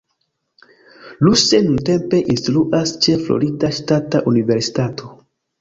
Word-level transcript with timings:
Ruse 1.27 1.59
nuntempe 1.67 2.21
instruas 2.37 2.95
ĉe 3.07 3.19
Florida 3.27 3.73
Ŝtata 3.81 4.27
Universitato. 4.33 5.17